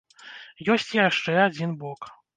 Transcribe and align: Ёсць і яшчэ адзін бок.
Ёсць 0.75 0.89
і 0.95 0.99
яшчэ 1.01 1.37
адзін 1.45 1.77
бок. 1.85 2.13